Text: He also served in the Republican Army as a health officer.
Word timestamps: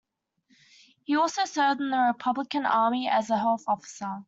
He 1.03 1.15
also 1.15 1.45
served 1.45 1.79
in 1.79 1.91
the 1.91 1.99
Republican 2.11 2.65
Army 2.65 3.07
as 3.07 3.29
a 3.29 3.37
health 3.37 3.65
officer. 3.67 4.19